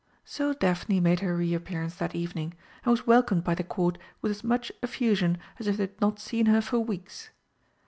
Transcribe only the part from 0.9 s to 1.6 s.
made her re